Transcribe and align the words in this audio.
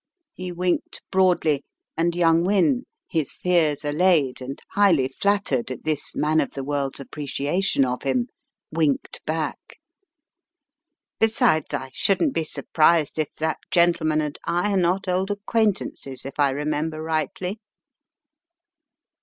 He 0.33 0.51
winked 0.51 1.03
broadly 1.11 1.63
and 1.95 2.15
young 2.15 2.43
Wynne, 2.43 2.85
his 3.07 3.35
fears 3.35 3.85
allayed 3.85 4.41
and 4.41 4.59
highly 4.71 5.07
flattered 5.07 5.69
at 5.69 5.83
this 5.83 6.15
"man 6.15 6.39
of 6.41 6.53
the 6.53 6.63
world's" 6.63 6.99
appreciation 6.99 7.85
of 7.85 8.01
him, 8.01 8.27
winked 8.71 9.23
back. 9.27 9.77
"Besides, 11.19 11.71
I 11.75 11.91
shouldn't 11.93 12.33
be 12.33 12.43
surprised 12.43 13.19
if 13.19 13.35
that 13.35 13.59
gentleman 13.69 14.21
and 14.21 14.39
I 14.43 14.73
are 14.73 14.77
not 14.77 15.07
old 15.07 15.29
acquaintances 15.29 16.25
if 16.25 16.39
I 16.39 16.49
remember 16.49 17.03
rightly." 17.03 17.59